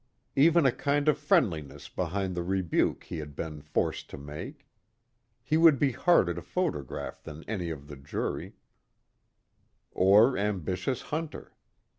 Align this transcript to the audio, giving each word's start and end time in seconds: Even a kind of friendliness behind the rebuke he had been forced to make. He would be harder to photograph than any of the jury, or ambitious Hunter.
Even 0.35 0.65
a 0.65 0.71
kind 0.71 1.07
of 1.07 1.15
friendliness 1.19 1.87
behind 1.87 2.33
the 2.33 2.41
rebuke 2.41 3.03
he 3.03 3.19
had 3.19 3.35
been 3.35 3.61
forced 3.61 4.09
to 4.09 4.17
make. 4.17 4.65
He 5.43 5.57
would 5.57 5.77
be 5.77 5.91
harder 5.91 6.33
to 6.33 6.41
photograph 6.41 7.21
than 7.21 7.43
any 7.47 7.69
of 7.69 7.85
the 7.85 7.97
jury, 7.97 8.55
or 9.91 10.35
ambitious 10.35 11.01
Hunter. 11.13 11.53